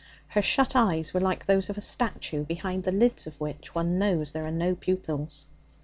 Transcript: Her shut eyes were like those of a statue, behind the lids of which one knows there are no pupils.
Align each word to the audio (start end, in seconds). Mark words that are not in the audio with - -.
Her 0.29 0.41
shut 0.41 0.75
eyes 0.75 1.13
were 1.13 1.19
like 1.19 1.45
those 1.45 1.69
of 1.69 1.77
a 1.77 1.81
statue, 1.81 2.43
behind 2.43 2.85
the 2.85 2.91
lids 2.91 3.27
of 3.27 3.39
which 3.39 3.75
one 3.75 3.99
knows 3.99 4.33
there 4.33 4.47
are 4.47 4.51
no 4.51 4.73
pupils. 4.73 5.45